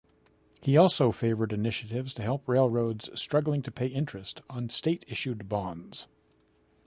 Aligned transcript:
He 0.61 0.77
also 0.77 1.11
favored 1.11 1.53
initiatives 1.53 2.15
to 2.15 2.23
help 2.23 2.47
railroads 2.47 3.07
struggling 3.13 3.61
to 3.61 3.69
pay 3.71 3.85
interest 3.85 4.41
on 4.49 4.69
state-issued 4.71 5.47
bonds. 5.47 6.07